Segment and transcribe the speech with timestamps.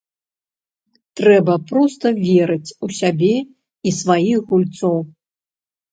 [1.19, 4.97] Трэба проста верыць у сябе і сваіх гульцоў.